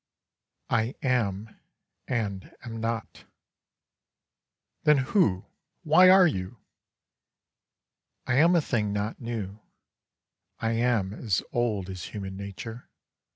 I 0.71 0.95
am, 1.03 1.59
and 2.07 2.55
am 2.63 2.77
not. 2.81 3.25
Then 4.81 4.97
who, 4.97 5.45
why 5.83 6.09
are 6.09 6.25
you? 6.25 6.57
I 8.25 8.37
am 8.37 8.55
a 8.55 8.61
thing 8.61 8.93
not 8.93 9.21
new, 9.21 9.59
I 10.59 10.71
am 10.71 11.13
as 11.13 11.43
old 11.53 11.87
As 11.87 12.05
human 12.05 12.35
nature. 12.35 12.89